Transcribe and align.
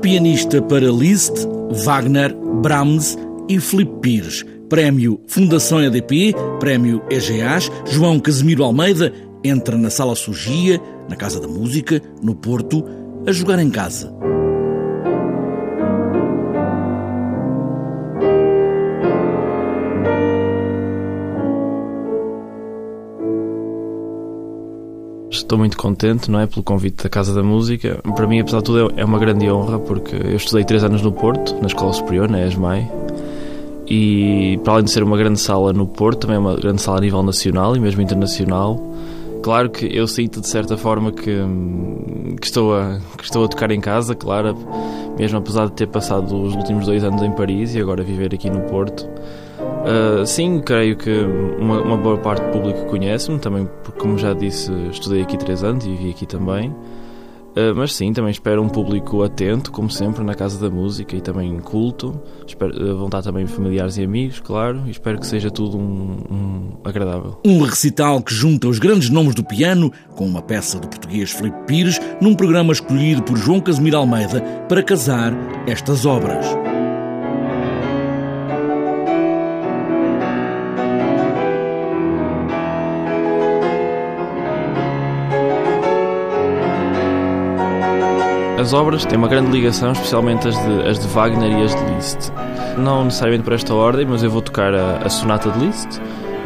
pianista 0.00 0.60
para 0.62 0.90
Liszt, 0.90 1.46
Wagner, 1.84 2.34
Brahms 2.62 3.16
e 3.48 3.60
Filipe 3.60 4.00
Pires. 4.00 4.44
Prémio 4.68 5.20
Fundação 5.26 5.82
EDP, 5.82 6.32
Prémio 6.60 7.02
EGAs, 7.10 7.70
João 7.86 8.20
Casimiro 8.20 8.62
Almeida 8.62 9.12
entra 9.42 9.76
na 9.76 9.90
Sala 9.90 10.14
Sugia, 10.14 10.80
na 11.08 11.16
Casa 11.16 11.40
da 11.40 11.48
Música, 11.48 12.00
no 12.22 12.34
Porto, 12.34 12.84
a 13.26 13.32
jogar 13.32 13.58
em 13.58 13.70
casa. 13.70 14.12
Estou 25.50 25.58
muito 25.58 25.76
contente, 25.76 26.30
não 26.30 26.38
é, 26.38 26.46
pelo 26.46 26.62
convite 26.62 27.02
da 27.02 27.08
Casa 27.08 27.34
da 27.34 27.42
Música. 27.42 27.98
Para 28.14 28.24
mim, 28.24 28.38
apesar 28.38 28.58
de 28.58 28.64
tudo, 28.66 28.92
é 28.96 29.04
uma 29.04 29.18
grande 29.18 29.50
honra 29.50 29.80
porque 29.80 30.14
eu 30.14 30.36
estudei 30.36 30.62
três 30.64 30.84
anos 30.84 31.02
no 31.02 31.10
Porto, 31.10 31.56
na 31.60 31.66
Escola 31.66 31.92
Superior, 31.92 32.30
na 32.30 32.46
ESMAI, 32.46 32.88
e 33.84 34.60
para 34.62 34.74
além 34.74 34.84
de 34.84 34.92
ser 34.92 35.02
uma 35.02 35.16
grande 35.16 35.40
sala 35.40 35.72
no 35.72 35.88
Porto, 35.88 36.20
também 36.20 36.36
é 36.36 36.38
uma 36.38 36.54
grande 36.54 36.80
sala 36.80 36.98
a 36.98 37.00
nível 37.00 37.20
nacional 37.24 37.74
e 37.74 37.80
mesmo 37.80 38.00
internacional. 38.00 38.80
Claro 39.42 39.70
que 39.70 39.86
eu 39.86 40.06
sinto 40.06 40.40
de 40.40 40.46
certa 40.46 40.76
forma 40.76 41.10
que, 41.10 41.44
que, 42.40 42.46
estou, 42.46 42.72
a, 42.76 43.00
que 43.18 43.24
estou 43.24 43.44
a 43.44 43.48
tocar 43.48 43.72
em 43.72 43.80
casa, 43.80 44.14
claro, 44.14 44.56
mesmo 45.18 45.38
apesar 45.38 45.66
de 45.66 45.72
ter 45.72 45.88
passado 45.88 46.32
os 46.44 46.54
últimos 46.54 46.86
dois 46.86 47.02
anos 47.02 47.20
em 47.24 47.32
Paris 47.32 47.74
e 47.74 47.80
agora 47.80 48.04
viver 48.04 48.32
aqui 48.32 48.48
no 48.48 48.60
Porto. 48.60 49.04
Uh, 49.80 50.26
sim, 50.26 50.60
creio 50.60 50.96
que 50.96 51.10
uma, 51.58 51.80
uma 51.80 51.96
boa 51.96 52.18
parte 52.18 52.44
do 52.44 52.52
público 52.52 52.84
conhece-me, 52.86 53.38
também 53.38 53.68
porque, 53.82 53.98
como 53.98 54.18
já 54.18 54.34
disse, 54.34 54.70
estudei 54.90 55.22
aqui 55.22 55.38
três 55.38 55.64
anos 55.64 55.86
e 55.86 55.90
vivi 55.90 56.10
aqui 56.10 56.26
também. 56.26 56.74
Uh, 57.50 57.74
mas 57.74 57.94
sim, 57.94 58.12
também 58.12 58.30
espero 58.30 58.62
um 58.62 58.68
público 58.68 59.22
atento, 59.22 59.72
como 59.72 59.90
sempre, 59.90 60.22
na 60.22 60.34
Casa 60.34 60.60
da 60.60 60.72
Música 60.72 61.16
e 61.16 61.20
também 61.20 61.58
culto. 61.58 62.20
Espero, 62.46 62.72
uh, 62.72 62.96
vão 62.96 63.06
estar 63.06 63.22
também 63.22 63.46
familiares 63.46 63.96
e 63.96 64.04
amigos, 64.04 64.38
claro, 64.38 64.82
e 64.86 64.90
espero 64.90 65.18
que 65.18 65.26
seja 65.26 65.50
tudo 65.50 65.76
um, 65.76 66.18
um 66.30 66.72
agradável. 66.84 67.40
Um 67.44 67.62
recital 67.62 68.22
que 68.22 68.32
junta 68.32 68.68
os 68.68 68.78
grandes 68.78 69.10
nomes 69.10 69.34
do 69.34 69.42
piano 69.42 69.90
com 70.14 70.26
uma 70.26 70.42
peça 70.42 70.78
do 70.78 70.86
português 70.86 71.32
Felipe 71.32 71.58
Pires 71.66 72.00
num 72.20 72.34
programa 72.34 72.72
escolhido 72.72 73.22
por 73.22 73.36
João 73.36 73.60
Casimiro 73.60 73.96
Almeida 73.96 74.40
para 74.68 74.82
casar 74.82 75.32
estas 75.66 76.06
obras. 76.06 76.46
As 88.60 88.74
obras 88.74 89.06
têm 89.06 89.16
uma 89.16 89.26
grande 89.26 89.50
ligação, 89.50 89.92
especialmente 89.92 90.46
as 90.46 90.54
de, 90.54 90.86
as 90.86 90.98
de 90.98 91.08
Wagner 91.08 91.50
e 91.50 91.64
as 91.64 91.74
de 91.74 91.94
Liszt. 91.94 92.30
Não 92.76 93.04
necessariamente 93.04 93.42
por 93.42 93.54
esta 93.54 93.72
ordem, 93.72 94.04
mas 94.04 94.22
eu 94.22 94.30
vou 94.30 94.42
tocar 94.42 94.74
a, 94.74 94.98
a 94.98 95.08
Sonata 95.08 95.50
de 95.50 95.64
Liszt, 95.64 95.98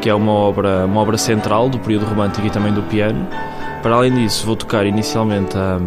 que 0.00 0.10
é 0.10 0.14
uma 0.14 0.32
obra, 0.32 0.86
uma 0.86 1.00
obra 1.02 1.16
central 1.16 1.68
do 1.68 1.78
período 1.78 2.06
romântico 2.06 2.44
e 2.44 2.50
também 2.50 2.72
do 2.72 2.82
piano. 2.82 3.24
Para 3.80 3.94
além 3.94 4.12
disso, 4.12 4.44
vou 4.44 4.56
tocar 4.56 4.84
inicialmente 4.86 5.56
a, 5.56 5.78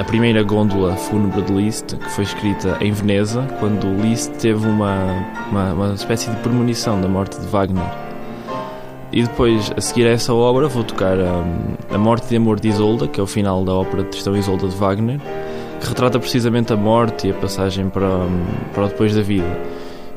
a 0.00 0.04
primeira 0.04 0.40
gôndola 0.44 0.94
fúnebre 0.94 1.42
de 1.42 1.52
Liszt, 1.52 1.96
que 1.96 2.10
foi 2.10 2.22
escrita 2.22 2.76
em 2.80 2.92
Veneza, 2.92 3.42
quando 3.58 3.88
Liszt 4.00 4.34
teve 4.38 4.64
uma, 4.68 5.04
uma, 5.50 5.72
uma 5.72 5.94
espécie 5.94 6.30
de 6.30 6.36
premonição 6.36 7.00
da 7.00 7.08
morte 7.08 7.40
de 7.40 7.46
Wagner. 7.48 7.90
E 9.10 9.24
depois, 9.24 9.72
a 9.76 9.80
seguir 9.80 10.06
a 10.06 10.10
essa 10.10 10.32
obra, 10.32 10.68
vou 10.68 10.84
tocar 10.84 11.18
a, 11.18 11.44
a 11.92 11.98
Morte 11.98 12.28
de 12.28 12.36
Amor 12.36 12.60
de 12.60 12.68
Isolda, 12.68 13.08
que 13.08 13.18
é 13.18 13.22
o 13.22 13.26
final 13.26 13.64
da 13.64 13.72
ópera 13.72 14.04
de 14.04 14.10
Tristão 14.10 14.36
e 14.36 14.38
Isolda 14.38 14.68
de 14.68 14.76
Wagner, 14.76 15.20
que 15.80 15.86
retrata 15.88 16.18
precisamente 16.18 16.72
a 16.72 16.76
morte 16.76 17.28
e 17.28 17.30
a 17.30 17.34
passagem 17.34 17.88
para, 17.88 18.08
para 18.74 18.88
depois 18.88 19.14
da 19.14 19.22
vida. 19.22 19.58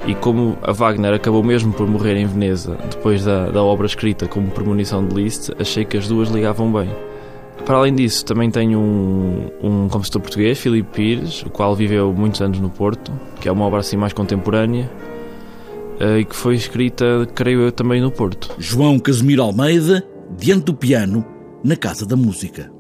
E 0.08 0.16
como 0.16 0.58
a 0.62 0.72
Wagner 0.72 1.14
acabou 1.14 1.44
mesmo 1.44 1.74
por 1.74 1.88
morrer 1.88 2.16
em 2.16 2.26
Veneza 2.26 2.78
depois 2.90 3.26
da, 3.26 3.50
da 3.50 3.62
obra 3.62 3.86
escrita 3.86 4.28
como 4.28 4.50
premonição 4.50 5.06
de 5.06 5.14
Liszt, 5.14 5.52
achei 5.60 5.84
que 5.84 5.98
as 5.98 6.08
duas 6.08 6.30
ligavam 6.30 6.72
bem. 6.72 6.90
Para 7.66 7.78
além 7.78 7.94
disso, 7.94 8.26
também 8.26 8.50
tenho 8.50 8.80
um, 8.80 9.52
um 9.62 9.90
compositor 9.90 10.22
português, 10.22 10.58
Filipe 10.58 10.90
Pires, 10.92 11.44
o 11.44 11.50
qual 11.50 11.76
viveu 11.76 12.14
muitos 12.14 12.42
anos 12.42 12.60
no 12.60 12.70
Porto, 12.70 13.12
que 13.40 13.48
é 13.48 13.52
uma 13.52 13.66
obra 13.66 13.82
assim 13.82 13.98
mais 13.98 14.14
contemporânea 14.14 14.90
eh, 16.00 16.20
e 16.20 16.26
que 16.26 16.36
foi 16.36 16.56
escrita, 16.56 17.28
creio 17.36 17.62
eu, 17.62 17.72
também 17.72 18.02
no 18.02 18.10
Porto. 18.10 18.56
João 18.58 18.98
Casimiro 18.98 19.44
Almeida, 19.44 20.04
diante 20.38 20.66
do 20.66 20.74
piano, 20.74 21.24
na 21.64 21.76
Casa 21.76 22.06
da 22.06 22.16
Música. 22.16 22.79